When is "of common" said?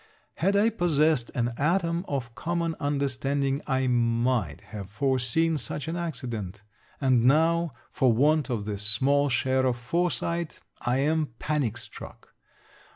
2.07-2.75